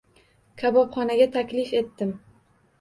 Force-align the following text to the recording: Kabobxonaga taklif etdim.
Kabobxonaga 0.61 1.29
taklif 1.37 1.77
etdim. 1.85 2.19